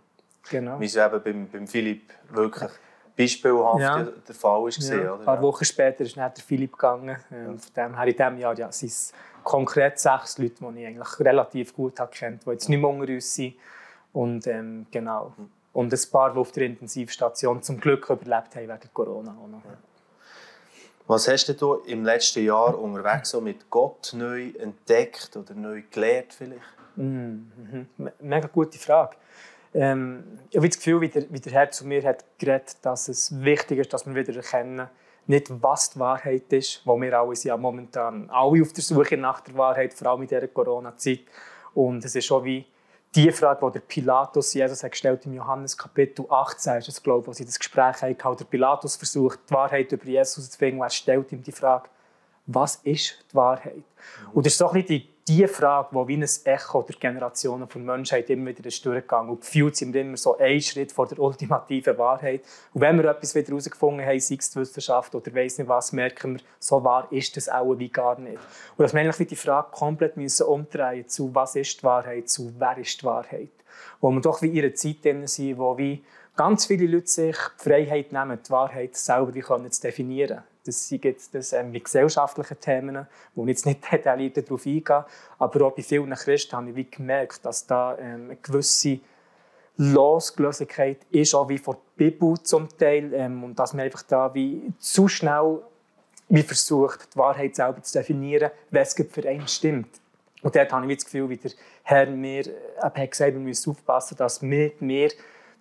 [0.49, 0.81] Genau.
[0.81, 2.71] Wie es eben beim, beim Philipp wirklich
[3.17, 4.03] beispielhaft ja.
[4.03, 4.71] der Fall war.
[4.71, 5.15] Ja.
[5.15, 7.17] Ein paar Wochen später ist der Philipp gegangen.
[7.31, 9.13] Ähm, von dem her, in diesem Jahr ja, sind es
[9.45, 13.35] konkret sechs Leute, die ich eigentlich relativ gut kennt, die jetzt nicht mehr unter uns
[13.35, 13.55] sind.
[14.13, 15.35] Und, ähm, genau.
[15.73, 19.33] Und ein paar, die auf der Intensivstation zum Glück überlebt haben wegen Corona.
[19.33, 19.63] Noch.
[21.07, 26.33] Was hast du im letzten Jahr unterwegs so mit Gott neu entdeckt oder neu gelernt
[26.33, 26.63] vielleicht?
[26.97, 27.51] Mm
[27.99, 28.13] -hmm.
[28.21, 29.17] Mega gute Frage.
[29.75, 33.09] Ähm, ich habe das Gefühl, wie der, wie der Herr zu mir hat geredet, dass
[33.09, 34.89] es wichtig ist, dass wir wieder erkennen,
[35.27, 39.17] nicht was die Wahrheit ist, wo wir alle sind ja momentan alle auf der Suche
[39.17, 41.21] nach der Wahrheit, vor allem in dieser Corona-Zeit.
[41.75, 42.67] Und es ist auch wie
[43.15, 47.23] die Frage, die der Pilatus Jesus hat gestellt im Johannes Kapitel 18, ist es, glaube
[47.23, 50.81] ich, wo sie das Gespräch hatten, der Pilatus versucht, die Wahrheit über Jesus zu finden,
[50.81, 51.89] und er stellt ihm die Frage,
[52.47, 53.83] was ist die Wahrheit?
[54.33, 57.69] Und das ist so ein bisschen die die Frage, die wie ein Echo der Generationen
[57.69, 61.07] von Menschheit immer wieder ist durchgegangen und gefühlt sind wir immer so einen Schritt vor
[61.07, 62.43] der ultimativen Wahrheit.
[62.75, 65.93] Und wenn wir etwas wieder herausgefunden haben, sei es die Wissenschaft oder weiss nicht was,
[65.93, 68.41] merken wir, so wahr ist das auch wie gar nicht.
[68.77, 72.53] Und dass wir eigentlich die Frage komplett müssen umdrehen zu was ist die Wahrheit, zu
[72.59, 73.51] wer ist die Wahrheit.
[74.01, 76.03] Wo wir doch wie in einer Zeit drin sind, wo wie
[76.35, 80.43] ganz viele Leute sich die Freiheit nehmen, die Wahrheit selber wie können zu definieren.
[80.65, 85.05] Das sind jetzt das, ähm, mit gesellschaftlichen Themen, wo ich jetzt nicht detailliert darauf eingehe,
[85.39, 89.01] aber auch bei vielen Christen habe ich wie gemerkt, dass da ähm, eine gewisse
[89.77, 94.35] Losgelösigkeit ist auch wie vor der Bibel zum Teil ähm, und dass man einfach da
[94.35, 95.63] wie zu schnell
[96.29, 99.89] wie versucht, die Wahrheit selber zu definieren, was für einen stimmt.
[100.43, 101.51] Und dort habe ich das Gefühl, wie der
[101.83, 105.11] Herr mir äh, hat gesagt, wir müssen aufpassen, dass wir, wir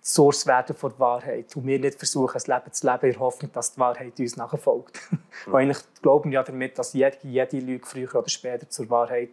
[0.02, 3.20] Source werden von der Wahrheit und wir nicht versuchen, ein Leben zu leben in der
[3.20, 4.98] Hoffnung, dass die Wahrheit uns nachfolgt.
[5.46, 5.52] Mhm.
[5.52, 9.30] Weil eigentlich glauben ja damit, dass jede, jede Lüge früher oder später zur Wahrheit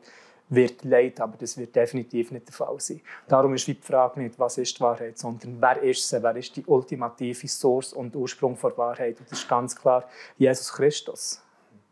[0.49, 3.01] wird leiden, aber das wird definitiv nicht der Fall sein.
[3.27, 6.55] Darum ist die Frage nicht, was ist die Wahrheit, sondern wer ist sie, wer ist
[6.55, 9.19] die ultimative Source und Ursprung der Wahrheit.
[9.19, 10.05] Und das ist ganz klar
[10.37, 11.41] Jesus Christus.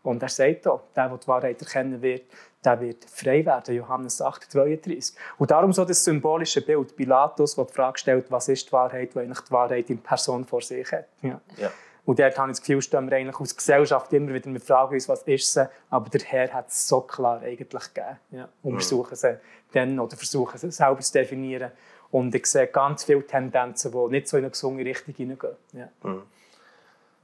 [0.03, 2.23] Und er sagt auch, der, der die Wahrheit erkennen wird,
[2.65, 3.75] der wird frei werden.
[3.75, 5.15] Johannes 8, 32.
[5.37, 6.95] Und darum so das symbolische Bild.
[6.95, 10.45] Pilatus, der die Frage stellt, was ist die Wahrheit, wo eigentlich die Wahrheit in Person
[10.45, 11.05] vor sich hat.
[11.21, 11.39] Ja.
[11.57, 11.71] ja.
[12.05, 14.93] Und dort habe ich das Gefühl, stehen wir eigentlich als Gesellschaft immer wieder mit Fragen
[14.93, 15.67] uns, was ist sie?
[15.89, 18.17] Aber der Herr hat es so klar eigentlich gegeben.
[18.31, 18.47] Ja.
[18.61, 19.39] Und wir versuchen sie
[19.73, 21.71] dann oder versuchen sie selber zu definieren.
[22.11, 25.55] Und ich sehe ganz viele Tendenzen, die nicht so in eine gesunde Richtung hineingehen.
[25.73, 25.89] Ja.
[26.03, 26.21] Mhm.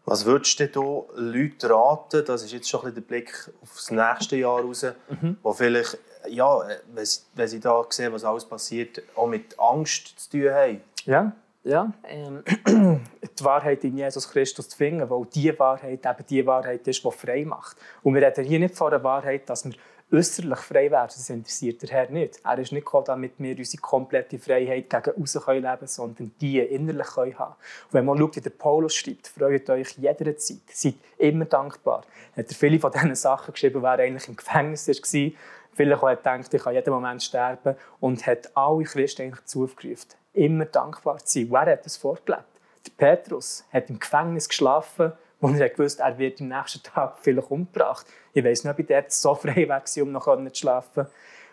[0.06, 4.36] Was würdest du Leuten raten, das ist jetzt schon ein der Blick auf das nächste
[4.36, 5.38] Jahr raus, mhm.
[5.44, 6.62] wo vielleicht, ja,
[6.94, 10.82] wenn sie, wenn sie da sehen, was alles passiert, auch mit Angst zu tun haben?
[11.06, 11.32] Ja,
[11.64, 11.94] ja.
[12.04, 12.44] Ähm,
[13.40, 17.12] die Wahrheit in Jesus Christus zu finden, weil die Wahrheit eben die Wahrheit ist, die
[17.12, 17.78] frei macht.
[18.02, 19.74] Und wir reden hier nicht von der Wahrheit, dass wir
[20.12, 22.40] äußerlich frei werden, das interessiert der Herr nicht.
[22.44, 26.60] Er ist nicht gekommen, damit wir unsere komplette Freiheit gegen außen leben können, sondern die
[26.60, 27.56] innerlich können haben.
[27.88, 32.04] Und wenn man schaut, wie der Paulus schreibt, freut euch jederzeit, seid immer dankbar.
[32.36, 35.32] Hat er viele von diesen Sachen geschrieben, weil er eigentlich im Gefängnis war,
[35.74, 40.10] vielleicht auch hat gedacht, ich kann jeden Moment sterben und hat alle Christen eigentlich zugerufen,
[40.34, 41.48] immer dankbar zu sein.
[41.50, 42.46] Wer hat das vorgelebt?
[42.86, 47.52] Der Petrus hat im Gefängnis geschlafen und er wusste, er wird am nächsten Tag vielleicht
[47.52, 48.06] umgebracht.
[48.34, 51.08] Ich weiß nicht, ob ich dort so frei war, um noch zu schlafen.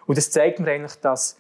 [0.07, 1.39] Und das zeigt mir eigentlich, dass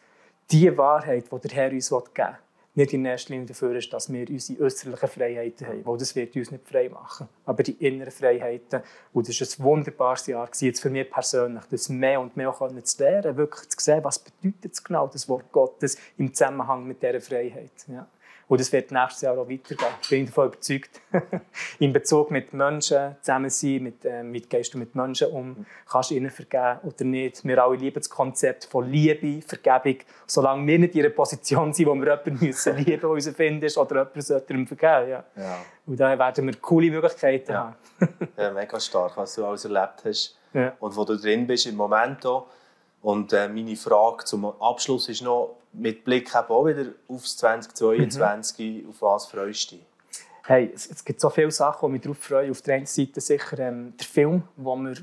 [0.50, 2.36] die Wahrheit, die der Herr uns geben will,
[2.78, 6.36] nicht in erster Linie dafür ist, dass wir unsere äußerlichen Freiheiten haben, weil das wird
[6.36, 7.28] uns nicht frei machen.
[7.44, 8.82] Aber die inneren Freiheiten,
[9.12, 13.02] und das war ein wunderbares Jahr, jetzt für mich persönlich, das mehr und mehr zu
[13.02, 17.72] lernen, wirklich zu sehen, was bedeutet genau, das Wort Gottes im Zusammenhang mit dieser Freiheit.
[17.88, 18.06] Ja.
[18.48, 19.92] Und es wird nächstes Jahr auch weitergehen.
[20.08, 21.02] Bin ich davon überzeugt.
[21.78, 26.10] In Bezug mit Menschen zusammen sein, mit, äh, mit gehst du mit Menschen um, kannst
[26.10, 27.44] du ihnen vergeben oder nicht.
[27.44, 29.98] Wir alle lieben das Konzept von Liebe, Vergebung.
[30.26, 33.96] Solange wir nicht in einer Position sind, wo wir jemanden müssen lieben, uns findet, oder
[33.96, 35.10] jemand sollte ihm vergeben.
[35.10, 35.24] Ja.
[35.36, 35.58] ja.
[35.86, 37.76] Und da werden wir coole Möglichkeiten ja.
[38.00, 38.08] haben.
[38.36, 40.38] ja, mega stark, was du alles erlebt hast.
[40.54, 40.72] Ja.
[40.80, 42.46] Und wo du drin bist im Moment auch.
[43.02, 48.90] Und äh, meine Frage zum Abschluss ist noch, mit Blick auch wieder aufs 2022, mhm.
[48.90, 49.84] auf was freust du dich?
[50.44, 52.50] Hey, es, es, gibt so viele Sachen, die mich darauf freuen.
[52.50, 54.94] Auf der einen Seite sicher ähm, der Film, den wir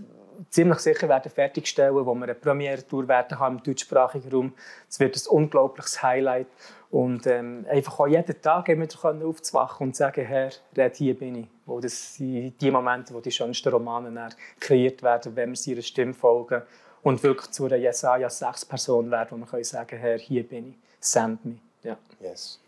[0.50, 4.54] ziemlich sicher werden fertigstellen, wo wir eine Premiere-Tour werden haben im deutschsprachigen Raum.
[4.90, 6.48] Es wird ein unglaubliches Highlight.
[6.90, 11.48] Und ähm, einfach auch jeden Tag wieder aufzuwachen und sagen, Herr, red, hier bin ich.
[11.66, 14.30] Wo das sind die Momente, wo die schönsten Romane
[14.60, 16.64] kreiert werden, wenn wir ihrer Stimme folgen
[17.06, 20.70] und wirklich zu einer Jesaja 6 Person werden, wo man kann sagen Herr, hier bin
[20.70, 21.60] ich, send mich.
[21.84, 21.98] Ja.
[22.20, 22.60] Yes.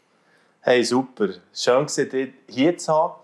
[0.61, 1.29] Hey, super.
[1.51, 3.15] Schön, dich hier zu haben.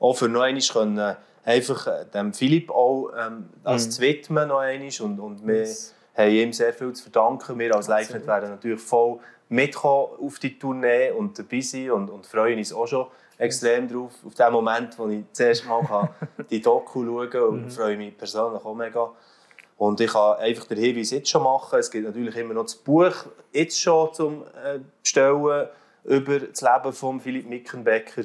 [0.00, 3.90] Auch für noch einmal können, einfach äh, dem Philipp auch ähm, das mm.
[3.90, 4.90] zu widmen noch einmal.
[5.00, 5.94] Und, und wir yes.
[6.16, 7.58] haben ihm sehr viel zu verdanken.
[7.58, 9.18] Wir als LiveNet werden natürlich voll
[9.50, 14.12] mitkommen auf die Tournee und dabei sein und, und freuen uns auch schon extrem drauf,
[14.24, 16.08] auf den Moment, wo ich das erste Mal
[16.50, 17.70] die Doku schauen kann und mm.
[17.70, 19.10] freue mich persönlich auch mega.
[19.82, 21.76] Und ich kann einfach den Hinweis jetzt schon machen.
[21.76, 25.66] Es gibt natürlich immer noch das Buch jetzt schon zum äh, Bestellen
[26.04, 28.22] über das Leben von Philipp Mickenbecker.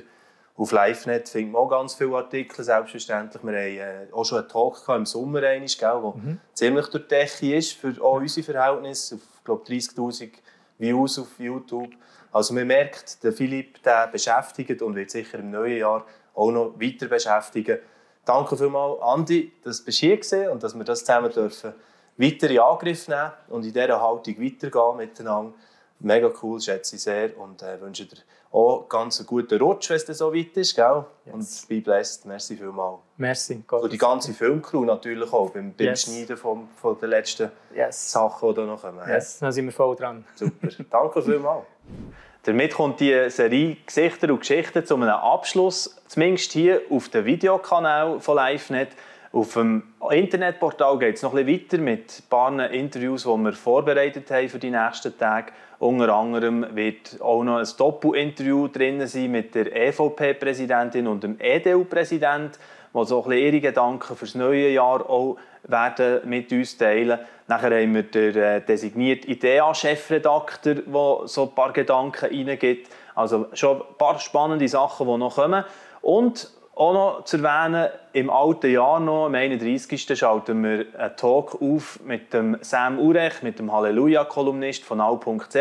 [0.55, 3.43] Auf LiveNet findet man auch ganz viele Artikel, selbstverständlich.
[3.43, 6.39] Wir haben äh, auch schon einen Talk im Sommer, der mhm.
[6.53, 9.15] ziemlich durch die Decke ist für auch unsere Verhältnisse.
[9.15, 10.33] Auf glaube 30'000
[10.77, 11.89] Views auf YouTube.
[12.31, 16.79] Also man merkt, der Philipp der beschäftigt und wird sicher im neuen Jahr auch noch
[16.79, 17.79] weiter beschäftigen.
[18.27, 21.73] Danke vielmals, Andi, dass du hier warst und dass wir das zusammen dürfen
[22.17, 25.53] weiter in Angriff nehmen und in dieser Haltung weitergehen miteinander.
[25.99, 28.17] Mega cool, schätze ich sehr und äh, wünsche dir
[28.51, 30.75] auch ganz einen guten Rutsch, wenn es so weit ist.
[30.75, 31.05] Gell?
[31.25, 31.33] Yes.
[31.33, 32.25] Und be blessed.
[32.25, 32.99] Merci vielmals.
[33.17, 33.63] Merci.
[33.65, 36.03] Gott und die ganze Filmcrew natürlich auch beim, beim yes.
[36.03, 38.11] Schneiden von, von den letzten yes.
[38.11, 39.07] Sachen, die da noch kommen.
[39.07, 40.25] Yes, da sind wir voll dran.
[40.35, 40.67] Super.
[40.89, 41.65] Danke vielmals.
[42.47, 48.21] Damit kommt die Serie Gesichter und Geschichten zu einem Abschluss, zumindest hier auf dem Videokanal
[48.21, 48.87] von LiveNet.
[49.33, 54.31] Auf dem Internetportal geht es noch ein weiter mit ein paar Interviews, die wir vorbereitet
[54.31, 55.51] haben für die nächsten Tage.
[55.79, 62.57] Unter anderem wird auch noch ein Doppelinterview drin sein mit der EVP-Präsidentin und dem EDU-Präsidenten
[62.93, 67.19] die so ihre Gedanken für das neue Jahr auch werden mit uns teilen.
[67.47, 72.89] Nachher haben wir den äh, designierten IDEA-Chefredakteur, der so ein paar Gedanken reingibt.
[73.15, 75.63] Also schon ein paar spannende Sachen, die noch kommen.
[76.01, 80.17] Und auch noch zu erwähnen, im alten Jahr noch, am 31.
[80.17, 85.55] schalten wir einen Talk auf mit dem Sam Urech, mit dem Halleluja-Kolumnist von all.ch.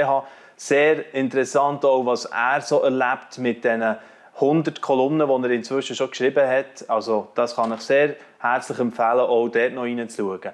[0.56, 3.96] Sehr interessant auch, was er so erlebt mit diesen
[4.36, 6.88] 100 Kolumnen, die er inzwischen schon geschrieben hat.
[6.88, 10.52] Also das kann ich sehr herzlich empfehlen, auch dort noch reinzuschauen.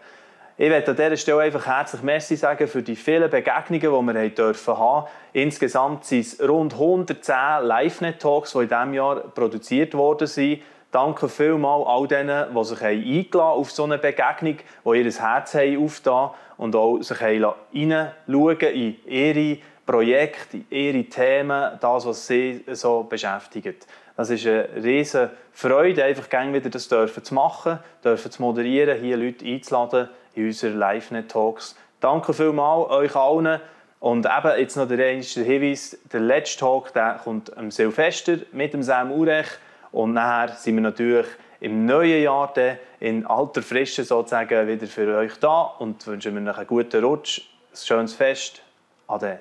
[0.56, 4.20] Ich möchte an dieser Stelle einfach herzlich Merci sagen für die vielen Begegnungen, die wir
[4.20, 5.08] haben dürfen haben.
[5.32, 10.62] Insgesamt sind es rund 110 Live-Net-Talks, die in diesem Jahr produziert worden sind.
[10.92, 16.30] Danke vielmals all denen, die sich eingeladen auf so eine Begegnung, die ihr Herz haben
[16.58, 23.86] und auch sich hineinschauen in ihre Projekte, ihre Themen, das, was sie so beschäftigt.
[24.16, 29.16] Das ist eine riesige Freude, einfach wieder das dürfen zu machen, dürfen zu moderieren, hier
[29.16, 31.76] Leute einzuladen in unseren LiveNet-Talks.
[32.00, 33.60] Danke vielmals euch allen.
[34.00, 38.74] Und eben jetzt noch der erste Hinweis, der letzte Talk der kommt am Silvester mit
[38.74, 39.46] dem Sam Urech.
[39.92, 41.28] Und nachher sind wir natürlich
[41.60, 42.52] im neuen Jahr
[42.98, 47.42] in alter Frische sozusagen wieder für euch da und wünschen wir euch einen guten Rutsch,
[47.72, 48.62] ein schönes Fest.
[49.06, 49.40] Ade